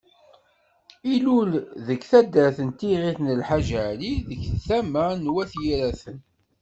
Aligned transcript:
Ilul 1.13 1.51
deg 1.85 2.01
taddart 2.09 2.57
Tiɣilt 2.79 3.19
Lḥaǧ 3.39 3.67
Ali, 3.87 4.13
deg 4.29 4.41
tama 4.67 5.05
n 5.13 5.31
Wat 5.33 5.53
Yiraten. 5.63 6.17